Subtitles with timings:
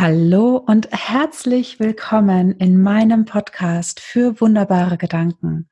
[0.00, 5.68] Hallo und herzlich willkommen in meinem Podcast für wunderbare Gedanken.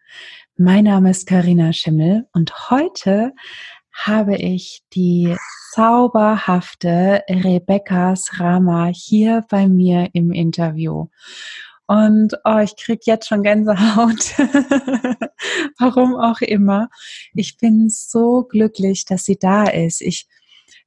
[0.57, 3.35] Mein Name ist Karina Schimmel und heute
[3.93, 5.37] habe ich die
[5.71, 11.07] zauberhafte Rebecca Srama hier bei mir im Interview.
[11.87, 14.37] Und oh, ich krieg jetzt schon Gänsehaut.
[15.79, 16.89] Warum auch immer.
[17.33, 20.03] Ich bin so glücklich, dass sie da ist.
[20.03, 20.27] Ich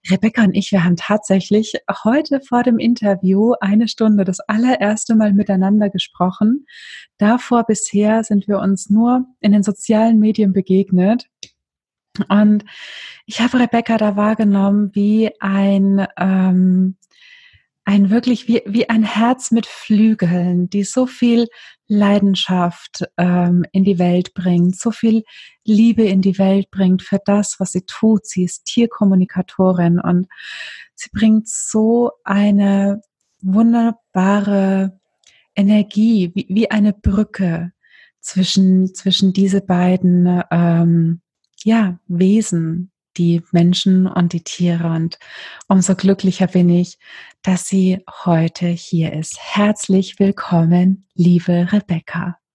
[0.09, 1.73] Rebecca und ich, wir haben tatsächlich
[2.03, 6.65] heute vor dem Interview eine Stunde das allererste Mal miteinander gesprochen.
[7.17, 11.27] Davor bisher sind wir uns nur in den sozialen Medien begegnet.
[12.27, 12.65] Und
[13.25, 16.97] ich habe Rebecca da wahrgenommen wie ein, ähm,
[17.89, 21.47] ein wirklich wie, wie ein Herz mit Flügeln, die so viel
[21.87, 25.23] Leidenschaft ähm, in die Welt bringt, so viel
[25.65, 28.27] Liebe in die Welt bringt für das, was sie tut.
[28.27, 30.27] Sie ist Tierkommunikatorin und
[30.93, 33.01] sie bringt so eine
[33.41, 34.99] wunderbare
[35.55, 37.71] Energie, wie, wie eine Brücke
[38.19, 41.21] zwischen, zwischen diese beiden ähm,
[41.63, 44.87] ja, Wesen, die Menschen und die Tiere.
[44.87, 45.19] Und
[45.67, 46.97] umso glücklicher bin ich,
[47.43, 49.37] dass sie heute hier ist.
[49.39, 52.37] Herzlich willkommen, liebe Rebecca.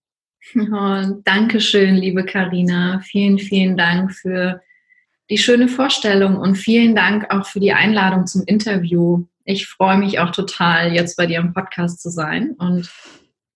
[0.57, 3.01] Oh, Dankeschön, liebe Karina.
[3.01, 4.61] Vielen, vielen Dank für
[5.31, 9.25] die schöne Vorstellung und vielen Dank auch für die Einladung zum Interview.
[9.47, 12.93] Ich freue mich auch total, jetzt bei dir im Podcast zu sein und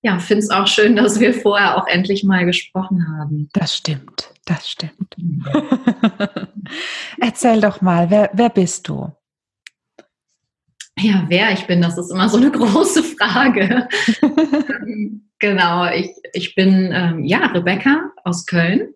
[0.03, 3.49] ja, finde es auch schön, dass wir vorher auch endlich mal gesprochen haben.
[3.53, 5.15] Das stimmt, das stimmt.
[7.21, 9.13] Erzähl doch mal, wer, wer bist du?
[10.99, 13.89] Ja, wer ich bin, das ist immer so eine große Frage.
[14.89, 18.95] Ähm, genau, ich, ich bin ähm, ja Rebecca aus Köln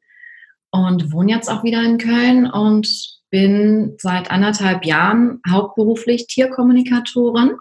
[0.71, 2.89] und wohne jetzt auch wieder in Köln und
[3.31, 7.57] bin seit anderthalb Jahren hauptberuflich Tierkommunikatorin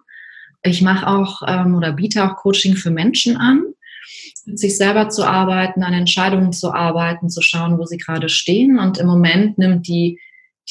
[0.64, 3.64] ich mache auch ähm, oder biete auch Coaching für Menschen an,
[4.46, 8.80] mit sich selber zu arbeiten, an Entscheidungen zu arbeiten, zu schauen, wo sie gerade stehen.
[8.80, 10.20] Und im Moment nimmt die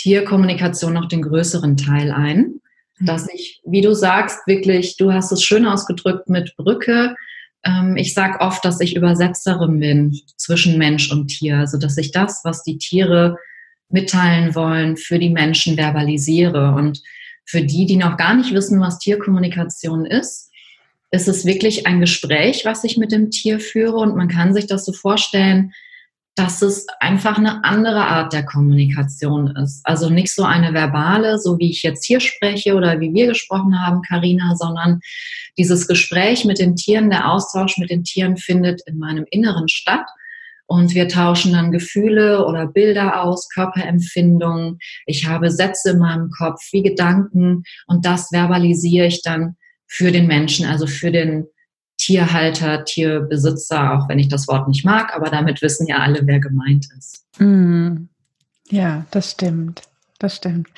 [0.01, 2.61] Tierkommunikation noch den größeren Teil ein.
[2.99, 3.07] Mhm.
[3.07, 7.15] Dass ich, wie du sagst, wirklich, du hast es schön ausgedrückt mit Brücke.
[7.65, 11.59] Ähm, ich sage oft, dass ich Übersetzerin bin zwischen Mensch und Tier.
[11.59, 13.37] Also dass ich das, was die Tiere
[13.91, 16.73] mitteilen wollen, für die Menschen verbalisiere.
[16.75, 17.03] Und
[17.45, 20.51] für die, die noch gar nicht wissen, was Tierkommunikation ist,
[21.11, 24.67] ist es wirklich ein Gespräch, was ich mit dem Tier führe und man kann sich
[24.67, 25.73] das so vorstellen,
[26.41, 29.83] dass es einfach eine andere Art der Kommunikation ist.
[29.85, 33.79] Also nicht so eine verbale, so wie ich jetzt hier spreche oder wie wir gesprochen
[33.79, 35.01] haben, Karina, sondern
[35.59, 40.07] dieses Gespräch mit den Tieren, der Austausch mit den Tieren findet in meinem Inneren statt
[40.65, 44.79] und wir tauschen dann Gefühle oder Bilder aus, Körperempfindungen.
[45.05, 49.57] Ich habe Sätze in meinem Kopf wie Gedanken und das verbalisiere ich dann
[49.87, 51.49] für den Menschen, also für den
[52.11, 56.41] Tierhalter, Tierbesitzer, auch wenn ich das Wort nicht mag, aber damit wissen ja alle, wer
[56.41, 57.25] gemeint ist.
[57.39, 58.09] Mm.
[58.69, 59.83] Ja, das stimmt.
[60.19, 60.69] Das stimmt.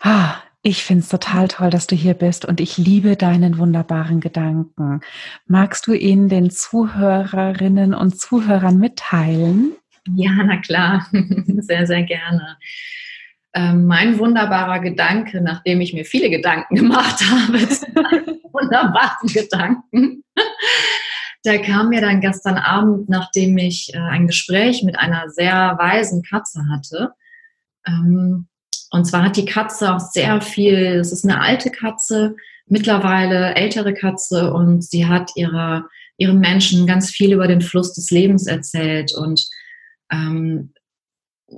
[0.00, 4.20] Ah, ich finde es total toll, dass du hier bist und ich liebe deinen wunderbaren
[4.20, 5.00] Gedanken.
[5.46, 9.72] Magst du ihn den Zuhörerinnen und Zuhörern mitteilen?
[10.14, 11.06] Ja, na klar,
[11.58, 12.56] sehr, sehr gerne.
[13.56, 17.58] Ähm, mein wunderbarer Gedanke, nachdem ich mir viele Gedanken gemacht habe,
[18.52, 20.24] wunderbaren Gedanken,
[21.44, 26.22] der kam mir dann gestern Abend, nachdem ich äh, ein Gespräch mit einer sehr weisen
[26.22, 27.12] Katze hatte.
[27.86, 28.48] Ähm,
[28.90, 32.34] und zwar hat die Katze auch sehr viel, es ist eine alte Katze,
[32.66, 38.10] mittlerweile ältere Katze und sie hat ihrer, ihrem Menschen ganz viel über den Fluss des
[38.10, 39.46] Lebens erzählt und
[40.10, 40.72] ähm,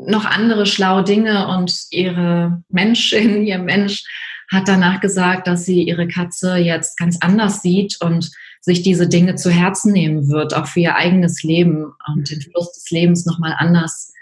[0.06, 4.04] noch andere schlaue Dinge und ihre Menschin, ihr Mensch
[4.50, 8.30] hat danach gesagt, dass sie ihre Katze jetzt ganz anders sieht und
[8.60, 12.72] sich diese Dinge zu Herzen nehmen wird, auch für ihr eigenes Leben und den Fluss
[12.72, 14.12] des Lebens nochmal anders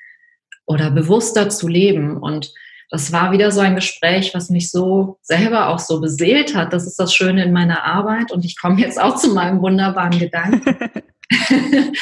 [0.67, 2.17] oder bewusster zu leben.
[2.17, 2.53] Und
[2.91, 6.73] das war wieder so ein Gespräch, was mich so selber auch so beseelt hat.
[6.73, 8.33] Das ist das Schöne in meiner Arbeit.
[8.33, 10.63] Und ich komme jetzt auch zu meinem wunderbaren Gedanken,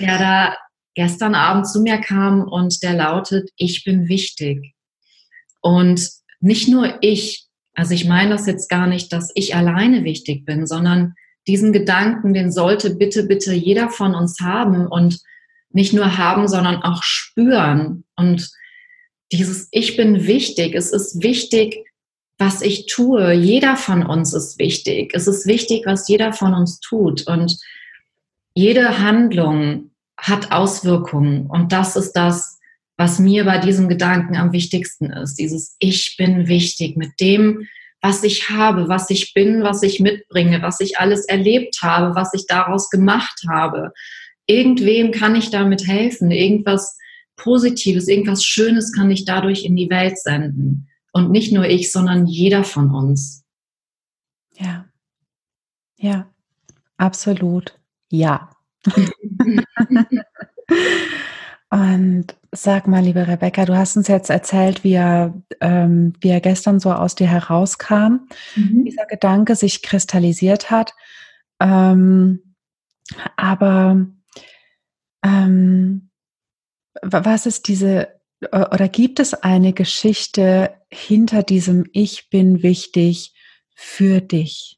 [0.00, 0.56] der da
[0.96, 4.74] gestern Abend zu mir kam und der lautet, ich bin wichtig.
[5.60, 6.10] Und
[6.40, 10.66] nicht nur ich, also ich meine das jetzt gar nicht, dass ich alleine wichtig bin,
[10.66, 11.14] sondern
[11.46, 15.20] diesen Gedanken, den sollte bitte, bitte jeder von uns haben und
[15.70, 18.04] nicht nur haben, sondern auch spüren.
[18.16, 18.50] Und
[19.32, 20.74] dieses Ich bin wichtig.
[20.74, 21.84] Es ist wichtig,
[22.38, 23.32] was ich tue.
[23.32, 25.12] Jeder von uns ist wichtig.
[25.14, 27.26] Es ist wichtig, was jeder von uns tut.
[27.26, 27.58] Und
[28.54, 31.46] jede Handlung hat Auswirkungen.
[31.46, 32.58] Und das ist das,
[32.96, 35.34] was mir bei diesem Gedanken am wichtigsten ist.
[35.34, 37.68] Dieses Ich bin wichtig mit dem,
[38.00, 42.32] was ich habe, was ich bin, was ich mitbringe, was ich alles erlebt habe, was
[42.34, 43.92] ich daraus gemacht habe.
[44.46, 46.96] Irgendwem kann ich damit helfen, irgendwas
[47.36, 50.88] Positives, irgendwas Schönes kann ich dadurch in die Welt senden.
[51.12, 53.44] Und nicht nur ich, sondern jeder von uns.
[54.52, 54.86] Ja.
[55.98, 56.30] Ja,
[56.96, 57.78] absolut.
[58.10, 58.50] Ja.
[61.68, 66.40] Und sag mal, liebe Rebecca, du hast uns jetzt erzählt, wie er, ähm, wie er
[66.40, 68.84] gestern so aus dir herauskam, mhm.
[68.84, 70.94] dieser Gedanke sich kristallisiert hat.
[71.60, 72.54] Ähm,
[73.36, 74.06] aber
[75.24, 76.10] ähm,
[77.02, 78.08] was ist diese,
[78.40, 83.34] oder gibt es eine Geschichte hinter diesem Ich bin wichtig
[83.74, 84.75] für dich?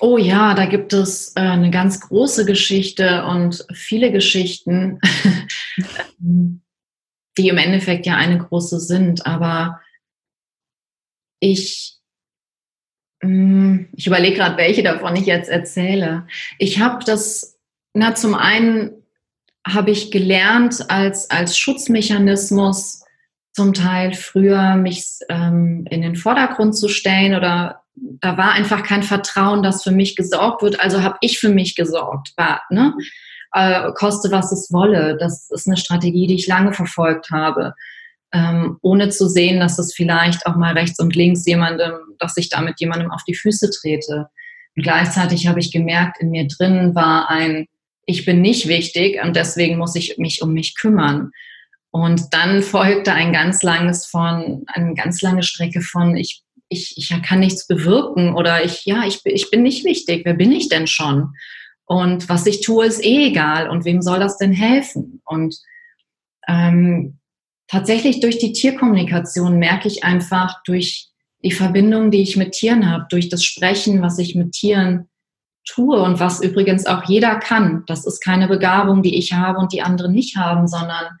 [0.00, 5.00] Oh ja, da gibt es äh, eine ganz große Geschichte und viele Geschichten,
[6.18, 9.26] die im Endeffekt ja eine große sind.
[9.26, 9.80] Aber
[11.40, 11.96] ich,
[13.22, 16.26] mm, ich überlege gerade, welche davon ich jetzt erzähle.
[16.58, 17.58] Ich habe das,
[17.94, 18.92] na, zum einen
[19.66, 23.02] habe ich gelernt, als, als Schutzmechanismus
[23.52, 29.02] zum Teil früher mich ähm, in den Vordergrund zu stellen oder da war einfach kein
[29.02, 30.80] Vertrauen, dass für mich gesorgt wird.
[30.80, 32.32] Also habe ich für mich gesorgt.
[32.36, 32.94] War, ne?
[33.52, 35.16] Äh, koste was es wolle.
[35.18, 37.74] Das ist eine Strategie, die ich lange verfolgt habe,
[38.32, 42.50] ähm, ohne zu sehen, dass es vielleicht auch mal rechts und links jemandem, dass ich
[42.50, 44.28] damit jemandem auf die Füße trete.
[44.76, 47.66] Und gleichzeitig habe ich gemerkt, in mir drin war ein,
[48.04, 51.30] ich bin nicht wichtig und deswegen muss ich mich um mich kümmern.
[51.90, 57.22] Und dann folgte ein ganz langes von, eine ganz lange Strecke von, ich ich, ich
[57.22, 60.24] kann nichts bewirken oder ich, ja, ich, ich bin nicht wichtig.
[60.24, 61.34] Wer bin ich denn schon?
[61.84, 63.70] Und was ich tue, ist eh egal.
[63.70, 65.22] Und wem soll das denn helfen?
[65.24, 65.56] Und
[66.48, 67.18] ähm,
[67.68, 71.08] tatsächlich durch die Tierkommunikation merke ich einfach durch
[71.44, 75.08] die Verbindung, die ich mit Tieren habe, durch das Sprechen, was ich mit Tieren
[75.64, 77.84] tue und was übrigens auch jeder kann.
[77.86, 81.18] Das ist keine Begabung, die ich habe und die anderen nicht haben, sondern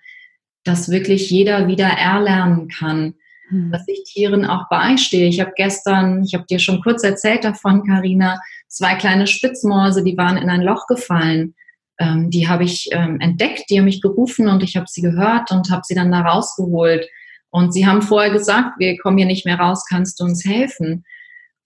[0.64, 3.14] dass wirklich jeder wieder erlernen kann,
[3.48, 3.70] hm.
[3.72, 5.28] dass ich Tieren auch beistehe.
[5.28, 10.16] Ich habe gestern, ich habe dir schon kurz erzählt davon, Karina, zwei kleine Spitzmäuse, die
[10.16, 11.54] waren in ein Loch gefallen.
[11.98, 15.50] Ähm, die habe ich ähm, entdeckt, die haben mich gerufen und ich habe sie gehört
[15.50, 17.06] und habe sie dann da rausgeholt.
[17.50, 21.04] Und sie haben vorher gesagt, wir kommen hier nicht mehr raus, kannst du uns helfen?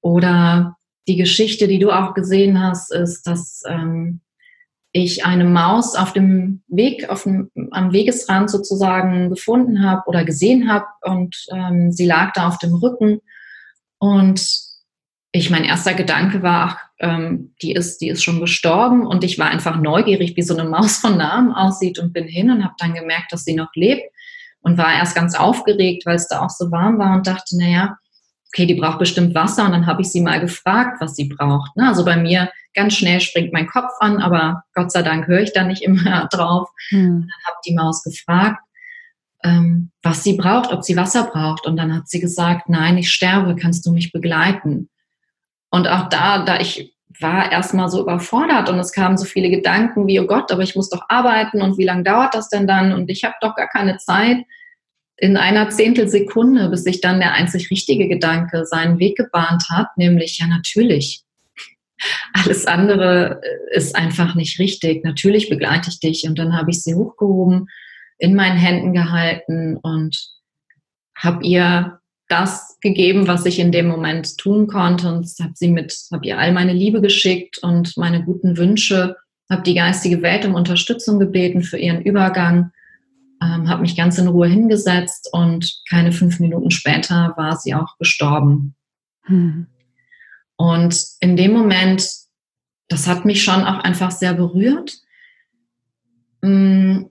[0.00, 0.76] Oder
[1.08, 4.20] die Geschichte, die du auch gesehen hast, ist, dass ähm,
[4.92, 10.70] ich eine Maus auf dem Weg, auf dem, am Wegesrand sozusagen gefunden habe oder gesehen
[10.70, 13.20] habe und ähm, sie lag da auf dem Rücken
[13.98, 14.70] und
[15.32, 19.38] ich, mein erster Gedanke war, ach, ähm, die ist, die ist schon gestorben und ich
[19.38, 22.75] war einfach neugierig, wie so eine Maus von Namen aussieht und bin hin und habe
[22.78, 24.02] dann gemerkt, dass sie noch lebt
[24.62, 27.96] und war erst ganz aufgeregt, weil es da auch so warm war und dachte, naja,
[28.48, 31.76] okay, die braucht bestimmt Wasser und dann habe ich sie mal gefragt, was sie braucht.
[31.76, 31.87] Ne?
[31.87, 35.52] Also bei mir ganz schnell springt mein Kopf an, aber Gott sei Dank höre ich
[35.52, 36.69] da nicht immer drauf.
[36.90, 37.28] Hm.
[37.28, 38.61] Dann habe die Maus gefragt,
[39.43, 41.67] ähm, was sie braucht, ob sie Wasser braucht.
[41.67, 44.88] Und dann hat sie gesagt, nein, ich sterbe, kannst du mich begleiten?
[45.70, 50.06] Und auch da, da ich war erstmal so überfordert und es kamen so viele Gedanken
[50.06, 52.93] wie, oh Gott, aber ich muss doch arbeiten und wie lange dauert das denn dann?
[52.93, 54.38] Und ich habe doch gar keine Zeit
[55.16, 60.38] in einer Zehntelsekunde, bis sich dann der einzig richtige Gedanke seinen Weg gebahnt hat, nämlich
[60.38, 61.23] ja natürlich.
[62.33, 65.04] Alles andere äh, ist einfach nicht richtig.
[65.04, 66.26] Natürlich begleite ich dich.
[66.28, 67.69] Und dann habe ich sie hochgehoben,
[68.19, 70.30] in meinen Händen gehalten und
[71.16, 75.97] habe ihr das gegeben, was ich in dem Moment tun konnte und habe sie mit,
[76.12, 79.16] habe ihr all meine Liebe geschickt und meine guten Wünsche,
[79.50, 82.71] habe die geistige Welt um Unterstützung gebeten für ihren Übergang
[83.42, 87.97] ähm, habe mich ganz in Ruhe hingesetzt und keine fünf Minuten später war sie auch
[87.99, 88.75] gestorben.
[89.25, 89.66] Hm.
[90.61, 92.07] Und in dem Moment,
[92.88, 94.93] das hat mich schon auch einfach sehr berührt.
[96.43, 97.05] Mm,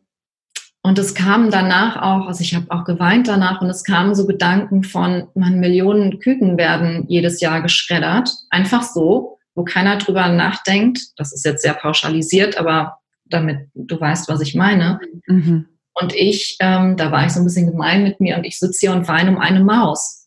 [0.84, 4.28] und es kam danach auch, also ich habe auch geweint danach und es kamen so
[4.28, 11.00] Gedanken von, man, Millionen Küken werden jedes Jahr geschreddert, einfach so, wo keiner drüber nachdenkt.
[11.18, 15.00] Das ist jetzt sehr pauschalisiert, aber damit du weißt, was ich meine.
[15.26, 15.66] Mhm.
[15.96, 18.80] Und ich, ähm, da war ich so ein bisschen gemein mit mir und ich sitze
[18.82, 20.19] hier und weine um eine Maus.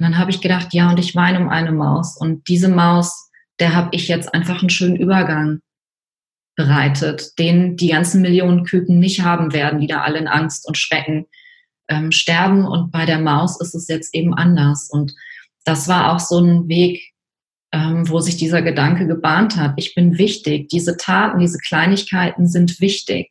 [0.00, 2.16] Und dann habe ich gedacht, ja, und ich weine um eine Maus.
[2.16, 5.60] Und diese Maus, der habe ich jetzt einfach einen schönen Übergang
[6.56, 10.78] bereitet, den die ganzen Millionen Küken nicht haben werden, die da alle in Angst und
[10.78, 11.26] Schrecken
[11.88, 12.66] ähm, sterben.
[12.66, 14.88] Und bei der Maus ist es jetzt eben anders.
[14.90, 15.12] Und
[15.66, 17.12] das war auch so ein Weg,
[17.70, 19.74] ähm, wo sich dieser Gedanke gebahnt hat.
[19.76, 20.70] Ich bin wichtig.
[20.70, 23.28] Diese Taten, diese Kleinigkeiten sind wichtig.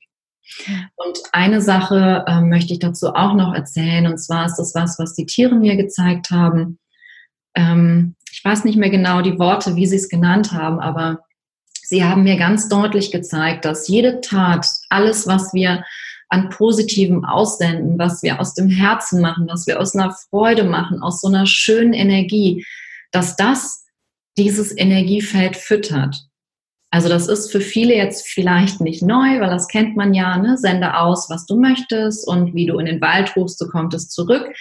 [0.95, 4.99] Und eine Sache äh, möchte ich dazu auch noch erzählen, und zwar ist das was,
[4.99, 6.79] was die Tiere mir gezeigt haben.
[7.55, 11.19] Ähm, ich weiß nicht mehr genau die Worte, wie sie es genannt haben, aber
[11.81, 15.83] sie haben mir ganz deutlich gezeigt, dass jede Tat, alles, was wir
[16.29, 21.01] an Positivem aussenden, was wir aus dem Herzen machen, was wir aus einer Freude machen,
[21.01, 22.65] aus so einer schönen Energie,
[23.11, 23.85] dass das
[24.37, 26.28] dieses Energiefeld füttert.
[26.91, 30.57] Also das ist für viele jetzt vielleicht nicht neu, weil das kennt man ja, ne?
[30.57, 34.09] Sende aus, was du möchtest und wie du in den Wald rufst, so kommt es
[34.09, 34.51] zurück.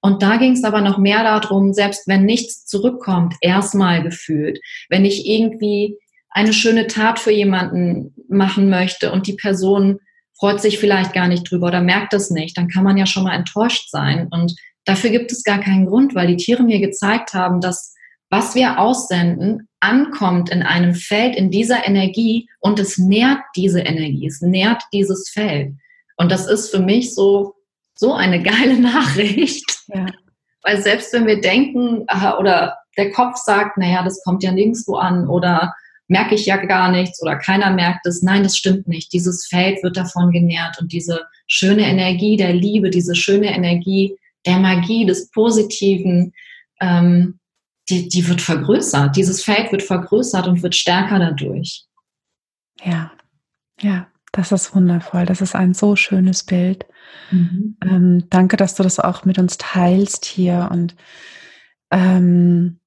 [0.00, 4.60] Und da ging es aber noch mehr darum, selbst wenn nichts zurückkommt, erstmal gefühlt.
[4.88, 5.96] Wenn ich irgendwie
[6.30, 9.98] eine schöne Tat für jemanden machen möchte und die Person
[10.38, 13.24] freut sich vielleicht gar nicht drüber oder merkt es nicht, dann kann man ja schon
[13.24, 14.28] mal enttäuscht sein.
[14.30, 14.54] Und
[14.84, 17.95] dafür gibt es gar keinen Grund, weil die Tiere mir gezeigt haben, dass
[18.30, 24.26] was wir aussenden, ankommt in einem Feld, in dieser Energie und es nährt diese Energie,
[24.26, 25.74] es nährt dieses Feld.
[26.16, 27.54] Und das ist für mich so,
[27.94, 29.78] so eine geile Nachricht.
[29.88, 30.06] Ja.
[30.62, 32.06] Weil selbst wenn wir denken
[32.40, 35.72] oder der Kopf sagt, naja, das kommt ja nirgendwo an oder
[36.08, 39.12] merke ich ja gar nichts oder keiner merkt es, nein, das stimmt nicht.
[39.12, 44.16] Dieses Feld wird davon genährt und diese schöne Energie der Liebe, diese schöne Energie
[44.46, 46.32] der Magie, des Positiven,
[46.80, 47.38] ähm,
[47.88, 49.16] die, die wird vergrößert.
[49.16, 51.84] Dieses Feld wird vergrößert und wird stärker dadurch.
[52.82, 53.12] Ja,
[53.80, 55.24] ja, das ist wundervoll.
[55.24, 56.86] Das ist ein so schönes Bild.
[57.30, 57.76] Mhm.
[57.84, 60.68] Ähm, danke, dass du das auch mit uns teilst hier.
[60.72, 60.96] Und
[61.90, 62.80] ähm,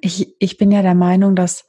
[0.00, 1.66] ich, ich bin ja der Meinung, dass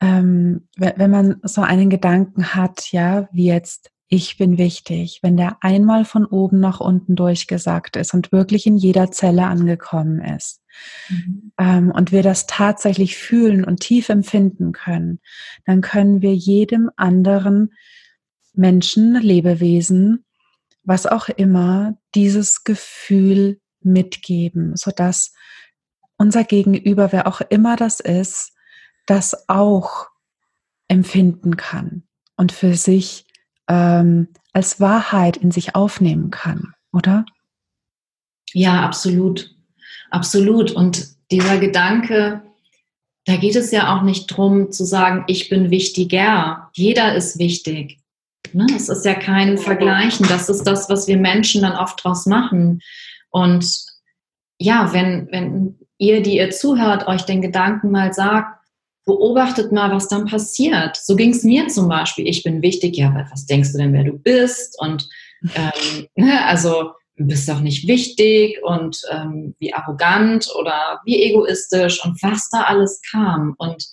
[0.00, 5.56] ähm, wenn man so einen Gedanken hat, ja, wie jetzt ich bin wichtig, wenn der
[5.62, 10.63] einmal von oben nach unten durchgesagt ist und wirklich in jeder Zelle angekommen ist
[11.08, 11.52] mhm.
[11.58, 15.20] ähm, und wir das tatsächlich fühlen und tief empfinden können,
[15.64, 17.72] dann können wir jedem anderen
[18.52, 20.24] Menschen, Lebewesen,
[20.82, 25.32] was auch immer, dieses Gefühl mitgeben, sodass
[26.16, 28.52] unser Gegenüber, wer auch immer das ist,
[29.06, 30.08] das auch
[30.88, 32.04] empfinden kann
[32.36, 33.26] und für sich
[33.68, 37.24] ähm, als Wahrheit in sich aufnehmen kann, oder?
[38.52, 39.53] Ja, absolut.
[40.14, 40.70] Absolut.
[40.70, 42.42] Und dieser Gedanke,
[43.24, 46.70] da geht es ja auch nicht darum zu sagen, ich bin wichtiger.
[46.72, 47.98] Jeder ist wichtig.
[48.52, 48.64] Ne?
[48.76, 50.28] Es ist ja kein Vergleichen.
[50.28, 52.80] Das ist das, was wir Menschen dann oft draus machen.
[53.30, 53.66] Und
[54.60, 58.56] ja, wenn, wenn ihr, die ihr zuhört, euch den Gedanken mal sagt,
[59.06, 60.96] beobachtet mal, was dann passiert.
[60.96, 62.28] So ging es mir zum Beispiel.
[62.28, 64.80] Ich bin wichtig, ja, was denkst du denn, wer du bist?
[64.80, 65.08] Und
[65.56, 72.04] ähm, ne, also du bist doch nicht wichtig und ähm, wie arrogant oder wie egoistisch
[72.04, 73.54] und was da alles kam.
[73.58, 73.86] Und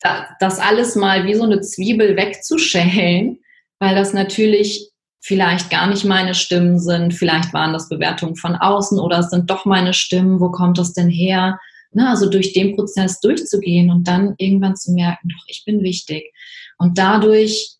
[0.00, 3.38] da, das alles mal wie so eine Zwiebel wegzuschälen,
[3.78, 4.90] weil das natürlich
[5.20, 9.50] vielleicht gar nicht meine Stimmen sind, vielleicht waren das Bewertungen von außen oder es sind
[9.50, 11.58] doch meine Stimmen, wo kommt das denn her?
[11.92, 16.34] Ne, also durch den Prozess durchzugehen und dann irgendwann zu merken, doch, ich bin wichtig.
[16.76, 17.76] Und dadurch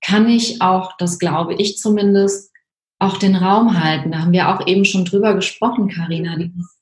[0.00, 2.47] kann ich auch, das glaube ich zumindest,
[2.98, 4.12] auch den Raum halten.
[4.12, 6.78] Da haben wir auch eben schon drüber gesprochen, Karina, dieses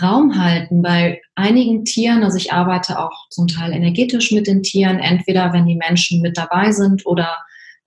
[0.00, 0.82] Raum halten.
[0.82, 5.66] Bei einigen Tieren, also ich arbeite auch zum Teil energetisch mit den Tieren, entweder wenn
[5.66, 7.36] die Menschen mit dabei sind oder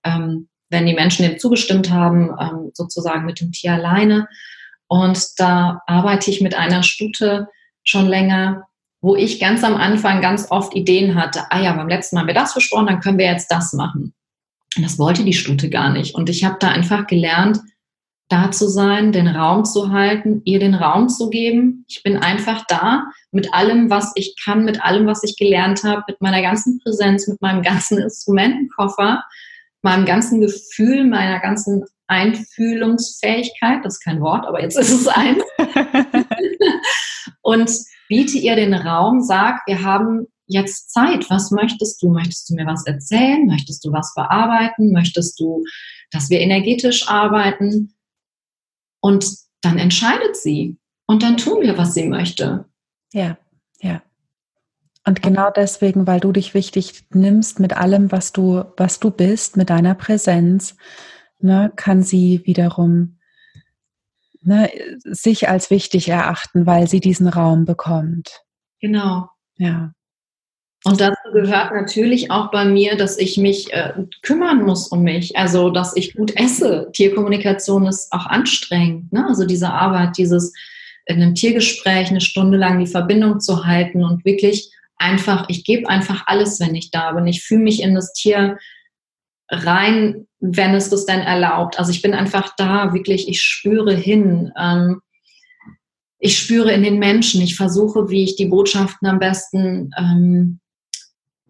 [0.03, 4.27] ähm, wenn die Menschen dem zugestimmt haben, ähm, sozusagen mit dem Tier alleine.
[4.87, 7.47] Und da arbeite ich mit einer Stute,
[7.83, 8.67] schon länger,
[9.01, 12.27] wo ich ganz am Anfang ganz oft Ideen hatte, ah ja, beim letzten Mal haben
[12.27, 14.13] wir das versprochen, dann können wir jetzt das machen.
[14.79, 16.15] Das wollte die Stute gar nicht.
[16.15, 17.59] Und ich habe da einfach gelernt,
[18.31, 21.85] da zu sein, den Raum zu halten, ihr den Raum zu geben.
[21.87, 26.03] Ich bin einfach da mit allem, was ich kann, mit allem, was ich gelernt habe,
[26.07, 29.23] mit meiner ganzen Präsenz, mit meinem ganzen Instrumentenkoffer,
[29.81, 33.83] meinem ganzen Gefühl, meiner ganzen Einfühlungsfähigkeit.
[33.83, 35.43] Das ist kein Wort, aber jetzt ist es eins.
[37.41, 37.69] und
[38.07, 41.29] biete ihr den Raum, sag, wir haben jetzt Zeit.
[41.29, 42.09] Was möchtest du?
[42.09, 43.45] Möchtest du mir was erzählen?
[43.45, 44.91] Möchtest du was bearbeiten?
[44.91, 45.63] Möchtest du,
[46.11, 47.93] dass wir energetisch arbeiten?
[49.01, 49.25] Und
[49.61, 50.77] dann entscheidet sie.
[51.05, 52.65] Und dann tun wir, was sie möchte.
[53.11, 53.37] Ja,
[53.81, 54.01] ja.
[55.05, 59.57] Und genau deswegen, weil du dich wichtig nimmst mit allem, was du, was du bist,
[59.57, 60.77] mit deiner Präsenz,
[61.39, 63.17] ne, kann sie wiederum
[64.41, 64.69] ne,
[65.03, 68.43] sich als wichtig erachten, weil sie diesen Raum bekommt.
[68.79, 69.29] Genau.
[69.57, 69.93] Ja.
[70.83, 75.37] Und dazu gehört natürlich auch bei mir, dass ich mich äh, kümmern muss um mich,
[75.37, 76.89] also dass ich gut esse.
[76.93, 79.25] Tierkommunikation ist auch anstrengend, ne?
[79.27, 80.53] also diese Arbeit, dieses
[81.05, 85.89] in einem Tiergespräch eine Stunde lang die Verbindung zu halten und wirklich einfach, ich gebe
[85.89, 87.27] einfach alles, wenn ich da bin.
[87.27, 88.57] Ich fühle mich in das Tier
[89.49, 91.77] rein, wenn es das denn erlaubt.
[91.77, 94.51] Also ich bin einfach da, wirklich, ich spüre hin.
[94.57, 95.01] Ähm,
[96.19, 97.41] ich spüre in den Menschen.
[97.41, 100.59] Ich versuche, wie ich die Botschaften am besten ähm,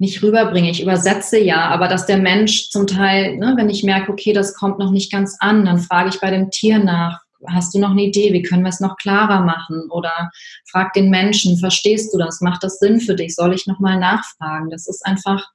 [0.01, 0.71] nicht rüberbringe.
[0.71, 4.55] Ich übersetze ja, aber dass der Mensch zum Teil, ne, wenn ich merke, okay, das
[4.55, 7.91] kommt noch nicht ganz an, dann frage ich bei dem Tier nach, hast du noch
[7.91, 9.91] eine Idee, wie können wir es noch klarer machen?
[9.91, 10.31] Oder
[10.67, 12.41] frag den Menschen, verstehst du das?
[12.41, 13.35] Macht das Sinn für dich?
[13.35, 14.71] Soll ich nochmal nachfragen?
[14.71, 15.47] Das ist einfach,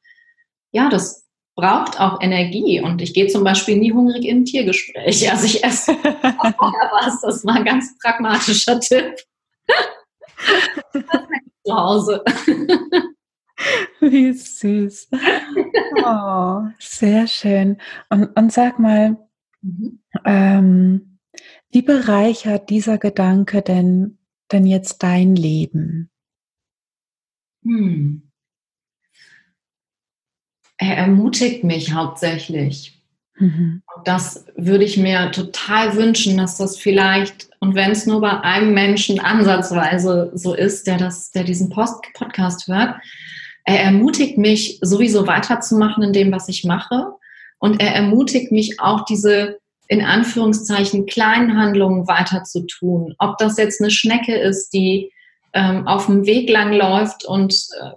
[0.71, 1.27] ja, das
[1.57, 2.81] braucht auch Energie.
[2.81, 5.29] Und ich gehe zum Beispiel nie hungrig in ein Tiergespräch.
[5.29, 7.21] Also ich esse was.
[7.23, 9.17] Das war ein ganz pragmatischer Tipp.
[11.67, 12.23] zu Hause.
[14.01, 15.09] Wie süß.
[16.05, 17.79] Oh, sehr schön.
[18.11, 19.17] Und, und sag mal,
[19.63, 20.01] mhm.
[20.25, 21.19] ähm,
[21.71, 24.19] wie bereichert dieser Gedanke denn,
[24.53, 26.11] denn jetzt dein Leben?
[27.65, 28.31] Hm.
[30.79, 33.03] Er ermutigt mich hauptsächlich.
[33.39, 33.83] Mhm.
[33.95, 38.41] Und das würde ich mir total wünschen, dass das vielleicht, und wenn es nur bei
[38.41, 42.97] einem Menschen ansatzweise so ist, der, das, der diesen Post Podcast hört,
[43.67, 47.13] er ermutigt mich, sowieso weiterzumachen in dem, was ich mache.
[47.59, 49.59] Und er ermutigt mich auch, diese
[49.89, 53.15] in Anführungszeichen kleinen Handlungen weiter zu tun.
[53.19, 55.13] Ob das jetzt eine Schnecke ist, die
[55.53, 57.91] ähm, auf dem Weg lang läuft und äh,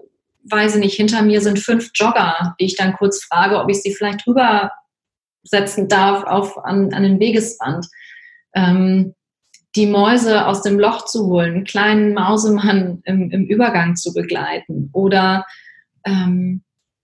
[0.52, 3.82] weiß ich nicht, hinter mir sind fünf Jogger, die ich dann kurz frage, ob ich
[3.82, 4.72] sie vielleicht rüber
[5.44, 7.88] setzen darf auf, an, an den Wegesrand.
[8.56, 9.14] Ähm,
[9.76, 14.90] die Mäuse aus dem Loch zu holen, einen kleinen Mausemann im, im Übergang zu begleiten
[14.94, 15.46] oder
[16.06, 16.64] ähm,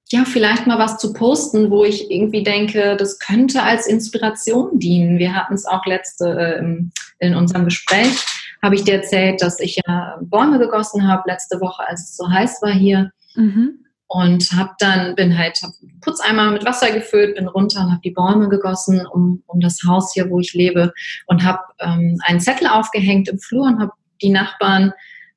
[0.10, 5.18] ja, vielleicht mal was zu posten, wo ich irgendwie denke, das könnte als Inspiration dienen.
[5.18, 8.24] Wir hatten es auch letzte äh, in unserem Gespräch,
[8.62, 12.30] habe ich dir erzählt, dass ich ja Bäume gegossen habe letzte Woche, als es so
[12.30, 13.12] heiß war hier.
[13.36, 13.85] Mhm.
[14.08, 15.72] Und habe dann, bin halt, hab
[16.02, 20.14] Putzeimer mit Wasser gefüllt, bin runter und habe die Bäume gegossen um, um das Haus
[20.14, 20.94] hier, wo ich lebe.
[21.26, 24.94] Und habe ähm, einen Zettel aufgehängt im Flur und habe die Nachbarn,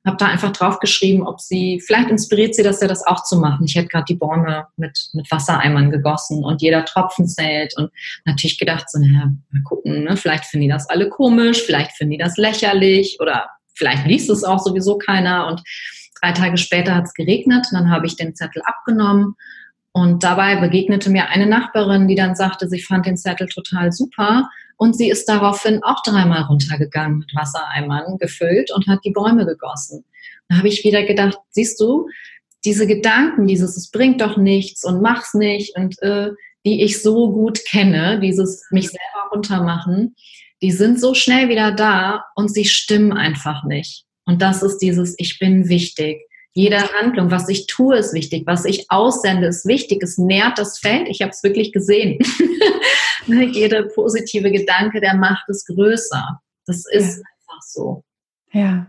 [0.09, 3.65] habe da einfach draufgeschrieben, ob sie, vielleicht inspiriert sie das ja, das auch zu machen.
[3.67, 7.77] Ich hätte gerade die Bäume mit, mit Wassereimern gegossen und jeder Tropfen zählt.
[7.77, 7.91] Und
[8.25, 10.17] natürlich gedacht, so, naja, mal gucken, ne?
[10.17, 14.45] vielleicht finden die das alle komisch, vielleicht finden die das lächerlich oder vielleicht liest es
[14.45, 15.47] auch sowieso keiner.
[15.47, 15.63] Und
[16.21, 19.37] Drei Tage später hat es geregnet, dann habe ich den Zettel abgenommen
[19.93, 24.49] und dabei begegnete mir eine Nachbarin, die dann sagte, sie fand den Zettel total super
[24.77, 30.05] und sie ist daraufhin auch dreimal runtergegangen mit Wassereimern gefüllt und hat die Bäume gegossen.
[30.49, 32.07] Da habe ich wieder gedacht, siehst du,
[32.65, 36.31] diese Gedanken, dieses es bringt doch nichts und mach's nicht und äh,
[36.65, 40.17] die ich so gut kenne, dieses mich selber runtermachen,
[40.61, 44.08] die sind so schnell wieder da und sie stimmen einfach nicht.
[44.29, 46.21] Und das ist dieses, ich bin wichtig.
[46.53, 48.43] Jede Handlung, was ich tue, ist wichtig.
[48.47, 50.03] Was ich aussende, ist wichtig.
[50.03, 51.09] Es nährt das Feld.
[51.09, 52.19] Ich habe es wirklich gesehen.
[53.27, 56.41] Ne, Jeder positive Gedanke, der macht es größer.
[56.65, 57.23] Das ist ja.
[57.25, 58.03] einfach so.
[58.53, 58.87] Ja,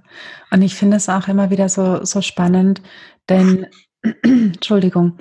[0.49, 2.81] und ich finde es auch immer wieder so, so spannend,
[3.27, 3.67] denn,
[4.23, 5.17] Entschuldigung,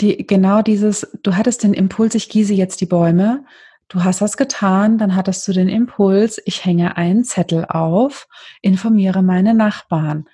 [0.00, 3.44] die, genau dieses, du hattest den Impuls, ich gieße jetzt die Bäume
[3.88, 8.26] Du hast das getan, dann hattest du den Impuls, ich hänge einen Zettel auf,
[8.60, 10.26] informiere meine Nachbarn.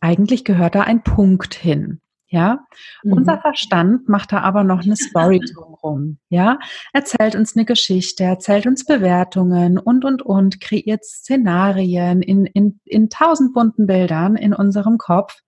[0.00, 2.00] Eigentlich gehört da ein Punkt hin.
[2.30, 2.66] Ja,
[3.02, 3.14] mhm.
[3.14, 6.18] unser Verstand macht da aber noch eine Story drumherum.
[6.28, 6.58] Ja,
[6.92, 13.08] erzählt uns eine Geschichte, erzählt uns Bewertungen und, und, und, kreiert Szenarien in, in, in
[13.08, 15.40] tausend bunten Bildern in unserem Kopf.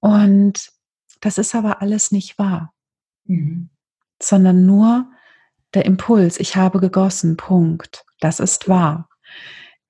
[0.00, 0.72] Und
[1.20, 2.74] das ist aber alles nicht wahr,
[3.26, 3.70] mhm.
[4.20, 5.06] sondern nur
[5.74, 8.04] der Impuls, ich habe gegossen, Punkt.
[8.20, 9.08] Das ist wahr.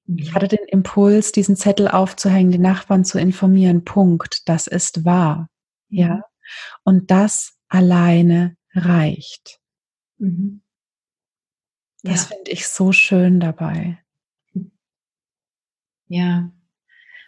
[0.07, 0.35] Ich mhm.
[0.35, 4.49] hatte den Impuls, diesen Zettel aufzuhängen, die Nachbarn zu informieren, Punkt.
[4.49, 5.49] Das ist wahr.
[5.88, 6.14] Ja.
[6.14, 6.23] Mhm.
[6.85, 9.59] Und das alleine reicht.
[10.18, 10.62] Mhm.
[12.03, 12.37] Das ja.
[12.37, 13.99] finde ich so schön dabei.
[16.09, 16.51] Ja.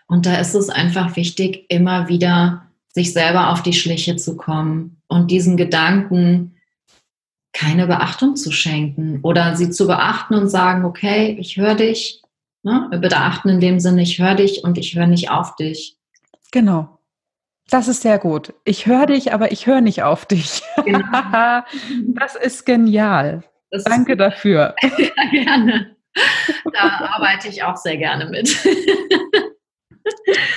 [0.06, 5.00] Und da ist es einfach wichtig, immer wieder sich selber auf die Schliche zu kommen
[5.08, 6.53] und diesen Gedanken
[7.64, 12.22] keine Beachtung zu schenken oder sie zu beachten und sagen, okay, ich höre dich.
[12.62, 12.88] Ne?
[13.00, 15.96] Beachten in dem Sinne, ich höre dich und ich höre nicht auf dich.
[16.52, 16.98] Genau.
[17.70, 18.54] Das ist sehr gut.
[18.64, 20.62] Ich höre dich, aber ich höre nicht auf dich.
[20.84, 21.00] Genau.
[22.08, 23.42] das ist genial.
[23.70, 24.74] Das Danke ist dafür.
[24.82, 25.96] ja, gerne.
[26.72, 28.56] Da arbeite ich auch sehr gerne mit.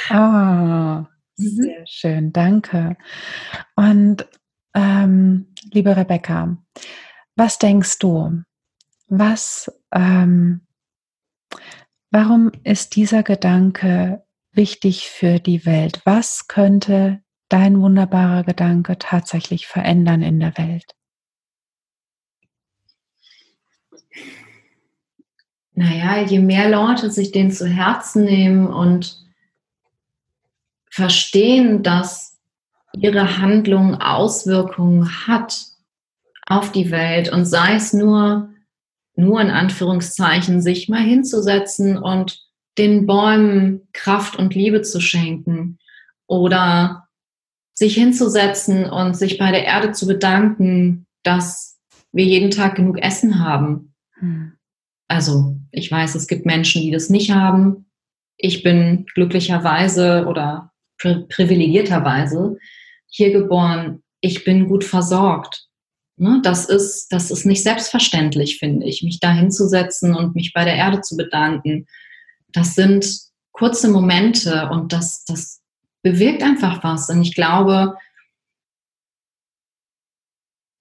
[0.09, 2.31] ah, sehr schön.
[2.33, 2.97] Danke.
[3.75, 4.27] Und
[4.77, 6.55] ähm, liebe Rebecca,
[7.35, 8.43] was denkst du?
[9.07, 10.67] Was, ähm,
[12.11, 16.01] warum ist dieser Gedanke wichtig für die Welt?
[16.05, 20.95] Was könnte dein wunderbarer Gedanke tatsächlich verändern in der Welt?
[25.73, 29.25] Naja, je mehr Leute sich den zu Herzen nehmen und
[30.87, 32.36] verstehen, dass
[32.99, 35.65] ihre Handlung Auswirkungen hat
[36.45, 38.49] auf die Welt und sei es nur,
[39.15, 42.45] nur in Anführungszeichen, sich mal hinzusetzen und
[42.77, 45.79] den Bäumen Kraft und Liebe zu schenken
[46.27, 47.07] oder
[47.73, 51.79] sich hinzusetzen und sich bei der Erde zu bedanken, dass
[52.11, 53.93] wir jeden Tag genug Essen haben.
[54.19, 54.53] Hm.
[55.07, 57.85] Also ich weiß, es gibt Menschen, die das nicht haben.
[58.37, 62.57] Ich bin glücklicherweise oder pri privilegierterweise
[63.09, 64.03] hier geboren.
[64.21, 65.67] Ich bin gut versorgt.
[66.17, 66.41] Ne?
[66.43, 70.75] Das, ist, das ist nicht selbstverständlich, finde ich, mich da hinzusetzen und mich bei der
[70.75, 71.85] Erde zu bedanken.
[72.51, 73.07] Das sind
[73.51, 75.61] kurze Momente und das, das
[76.01, 77.09] bewirkt einfach was.
[77.09, 77.95] Und ich glaube,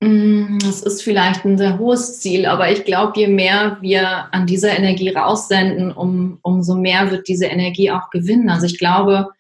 [0.01, 4.47] Mm, das ist vielleicht ein sehr hohes Ziel, aber ich glaube, je mehr wir an
[4.47, 8.51] dieser Energie raussenden, um, umso mehr wird diese Energie auch gewinnen.
[8.51, 9.31] Also ich glaube,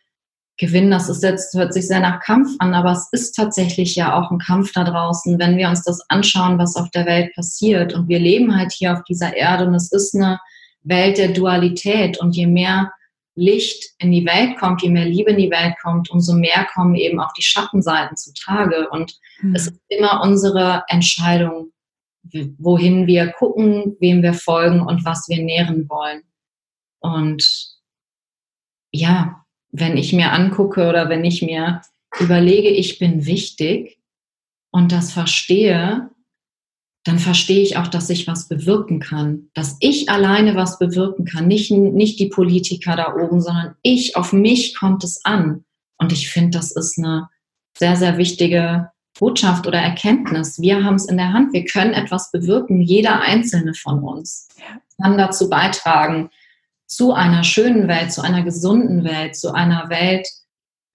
[0.59, 4.19] gewinnen, das ist jetzt, hört sich sehr nach Kampf an, aber es ist tatsächlich ja
[4.19, 7.95] auch ein Kampf da draußen, wenn wir uns das anschauen, was auf der Welt passiert.
[7.95, 10.41] Und wir leben halt hier auf dieser Erde und es ist eine
[10.83, 12.19] Welt der Dualität.
[12.19, 12.93] Und je mehr
[13.35, 16.95] Licht in die Welt kommt, je mehr Liebe in die Welt kommt, umso mehr kommen
[16.95, 18.89] eben auch die Schattenseiten zutage.
[18.91, 19.55] Und mhm.
[19.55, 21.71] es ist immer unsere Entscheidung,
[22.59, 26.23] wohin wir gucken, wem wir folgen und was wir nähren wollen.
[27.01, 27.77] Und
[28.91, 29.46] ja,
[29.79, 31.83] wenn ich mir angucke oder wenn ich mir
[32.19, 33.99] überlege, ich bin wichtig
[34.71, 36.11] und das verstehe,
[37.05, 41.47] dann verstehe ich auch, dass ich was bewirken kann, dass ich alleine was bewirken kann,
[41.47, 45.65] nicht, nicht die Politiker da oben, sondern ich, auf mich kommt es an.
[45.99, 47.29] Und ich finde, das ist eine
[47.79, 50.61] sehr, sehr wichtige Botschaft oder Erkenntnis.
[50.61, 54.49] Wir haben es in der Hand, wir können etwas bewirken, jeder einzelne von uns
[55.01, 56.31] kann dazu beitragen,
[56.87, 60.29] zu einer schönen Welt, zu einer gesunden Welt, zu einer Welt,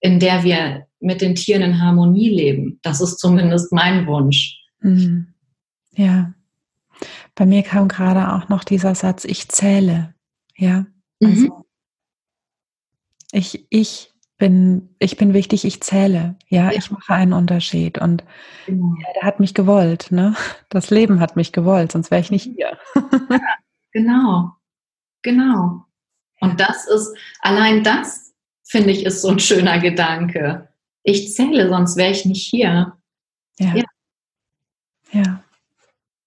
[0.00, 2.78] in der wir mit den Tieren in Harmonie leben.
[2.82, 4.58] Das ist zumindest mein Wunsch.
[4.80, 5.28] Mhm.
[5.94, 6.34] Ja.
[7.34, 10.14] Bei mir kam gerade auch noch dieser Satz, ich zähle.
[10.56, 10.86] Ja.
[11.22, 11.52] Also mhm.
[13.32, 16.36] ich, ich bin, ich bin wichtig, ich zähle.
[16.48, 16.78] Ja, ja.
[16.78, 17.98] ich mache einen Unterschied.
[17.98, 18.24] Und
[18.66, 18.94] genau.
[19.00, 20.34] ja, der hat mich gewollt, ne?
[20.68, 22.78] Das Leben hat mich gewollt, sonst wäre ich nicht hier.
[23.30, 23.40] ja,
[23.92, 24.52] genau.
[25.22, 25.86] Genau.
[26.40, 30.68] Und das ist, allein das, finde ich, ist so ein schöner Gedanke.
[31.04, 32.96] Ich zähle, sonst wäre ich nicht hier.
[33.58, 33.74] Ja.
[33.74, 33.84] ja.
[35.12, 35.44] ja.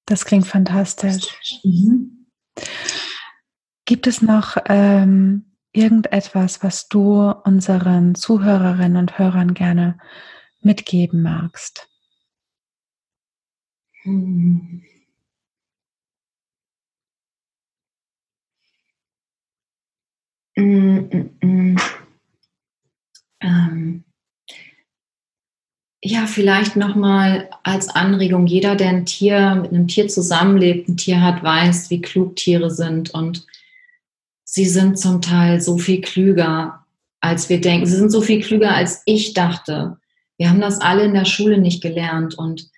[0.06, 1.28] Das klingt fantastisch.
[1.64, 2.28] Mhm.
[3.86, 10.00] Gibt es noch ähm, irgendetwas, was du unseren Zuhörerinnen und Hörern gerne
[10.62, 11.90] mitgeben magst?
[14.04, 14.06] Mhm.
[14.06, 14.86] Mm, mm, mm.
[14.86, 14.86] Ähm,
[26.02, 31.22] ja, vielleicht nochmal als Anregung, jeder, der ein Tier mit einem Tier zusammenlebt, ein Tier
[31.22, 33.46] hat, weiß, wie klug Tiere sind und
[34.44, 36.86] sie sind zum Teil so viel klüger,
[37.20, 37.88] als wir denken.
[37.88, 39.98] Sie sind so viel klüger, als ich dachte.
[40.38, 42.70] Wir haben das alle in der Schule nicht gelernt und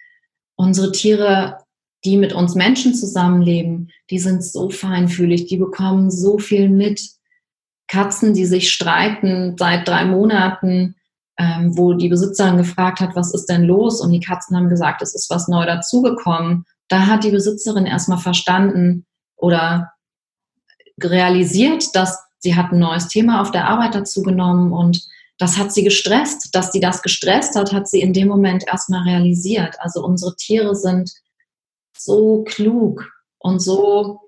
[0.55, 1.59] unsere Tiere,
[2.05, 7.16] die mit uns Menschen zusammenleben, die sind so feinfühlig, die bekommen so viel mit.
[7.87, 10.95] Katzen, die sich streiten seit drei Monaten,
[11.37, 14.01] ähm, wo die Besitzerin gefragt hat, was ist denn los?
[14.01, 16.65] Und die Katzen haben gesagt, es ist was neu dazugekommen.
[16.87, 19.91] Da hat die Besitzerin erstmal verstanden oder
[21.01, 25.71] realisiert, dass sie hat ein neues Thema auf der Arbeit dazu genommen und das hat
[25.71, 26.55] sie gestresst.
[26.55, 29.75] Dass sie das gestresst hat, hat sie in dem Moment erstmal realisiert.
[29.79, 31.11] Also unsere Tiere sind
[31.95, 34.26] so klug und so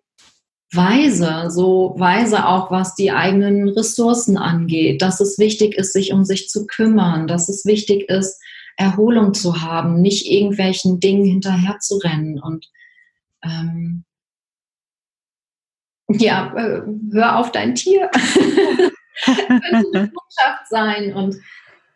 [0.72, 6.26] weise, so weise auch, was die eigenen Ressourcen angeht, dass es wichtig ist, sich um
[6.26, 8.42] sich zu kümmern, dass es wichtig ist,
[8.78, 12.68] Erholung zu haben, nicht irgendwelchen Dingen hinterher zu rennen und
[13.44, 14.06] ähm,
[16.12, 18.10] ja, äh, hör auf dein Tier.
[19.24, 21.36] könnte eine Botschaft sein und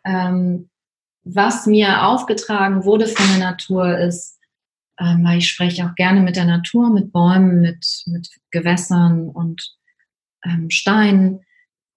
[0.04, 0.68] ähm,
[1.24, 4.38] was mir aufgetragen wurde von der Natur ist,
[5.00, 9.76] ähm, weil ich spreche auch gerne mit der Natur, mit Bäumen, mit, mit Gewässern und
[10.44, 11.40] ähm, Steinen,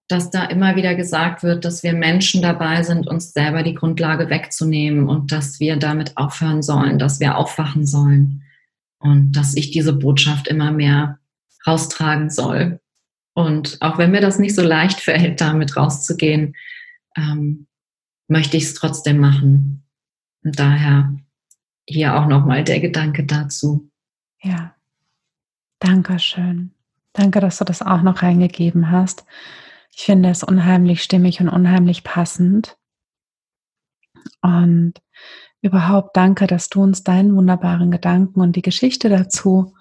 [0.08, 4.30] dass da immer wieder gesagt wird, dass wir Menschen dabei sind, uns selber die Grundlage
[4.30, 8.42] wegzunehmen und dass wir damit aufhören sollen, dass wir aufwachen sollen
[9.00, 11.18] und dass ich diese Botschaft immer mehr
[11.66, 12.80] raustragen soll.
[13.34, 16.56] Und auch wenn mir das nicht so leicht fällt, damit rauszugehen,
[17.16, 17.66] ähm,
[18.26, 19.84] möchte ich es trotzdem machen.
[20.42, 21.14] Und daher
[21.88, 23.90] hier auch nochmal der Gedanke dazu.
[24.42, 24.74] Ja,
[25.78, 26.72] danke schön.
[27.14, 29.24] Danke, dass du das auch noch reingegeben hast.
[29.94, 32.76] Ich finde es unheimlich stimmig und unheimlich passend.
[34.42, 34.94] Und
[35.62, 39.74] überhaupt danke, dass du uns deinen wunderbaren Gedanken und die Geschichte dazu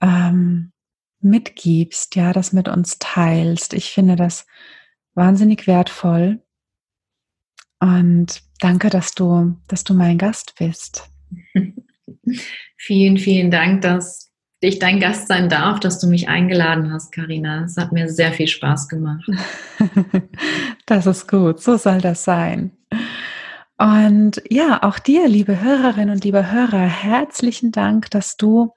[0.00, 0.72] ähm,
[1.20, 3.74] mitgibst, ja, das mit uns teilst.
[3.74, 4.46] Ich finde das
[5.14, 6.42] wahnsinnig wertvoll.
[7.80, 11.10] Und danke, dass du, dass du mein Gast bist.
[12.76, 17.64] vielen, vielen Dank, dass ich dein Gast sein darf, dass du mich eingeladen hast, Karina.
[17.64, 19.26] Es hat mir sehr viel Spaß gemacht.
[20.86, 22.72] das ist gut, so soll das sein.
[23.78, 28.74] Und ja, auch dir, liebe Hörerinnen und liebe Hörer, herzlichen Dank, dass du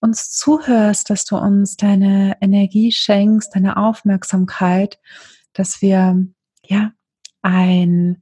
[0.00, 4.98] uns zuhörst, dass du uns deine Energie schenkst, deine Aufmerksamkeit,
[5.54, 6.26] dass wir
[6.62, 6.92] ja
[7.44, 8.20] ein,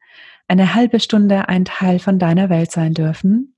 [0.49, 3.57] eine halbe Stunde ein Teil von deiner Welt sein dürfen.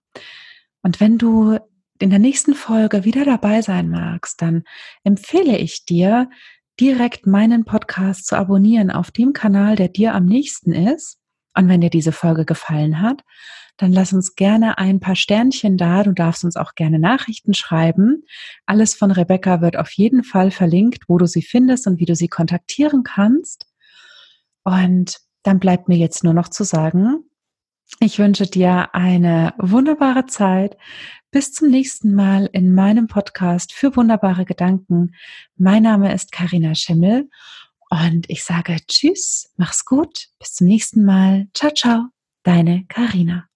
[0.82, 1.58] Und wenn du
[1.98, 4.64] in der nächsten Folge wieder dabei sein magst, dann
[5.04, 6.28] empfehle ich dir,
[6.80, 11.18] direkt meinen Podcast zu abonnieren auf dem Kanal, der dir am nächsten ist.
[11.56, 13.22] Und wenn dir diese Folge gefallen hat,
[13.76, 16.02] dann lass uns gerne ein paar Sternchen da.
[16.02, 18.24] Du darfst uns auch gerne Nachrichten schreiben.
[18.66, 22.16] Alles von Rebecca wird auf jeden Fall verlinkt, wo du sie findest und wie du
[22.16, 23.66] sie kontaktieren kannst.
[24.64, 27.24] Und dann bleibt mir jetzt nur noch zu sagen,
[28.00, 30.76] ich wünsche dir eine wunderbare Zeit.
[31.30, 35.14] Bis zum nächsten Mal in meinem Podcast für wunderbare Gedanken.
[35.56, 37.28] Mein Name ist Karina Schimmel
[37.90, 41.48] und ich sage Tschüss, mach's gut, bis zum nächsten Mal.
[41.54, 42.06] Ciao, ciao,
[42.42, 43.46] deine Karina.